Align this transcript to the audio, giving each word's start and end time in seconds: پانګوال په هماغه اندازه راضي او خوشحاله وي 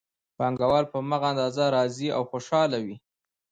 پانګوال 0.37 0.85
په 0.91 0.97
هماغه 1.01 1.27
اندازه 1.31 1.63
راضي 1.77 2.07
او 2.17 2.21
خوشحاله 2.31 2.77
وي 2.85 2.95